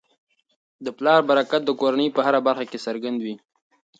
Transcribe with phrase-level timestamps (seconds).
[0.85, 3.35] د پلار برکت د کورنی په هره برخه کي څرګند وي.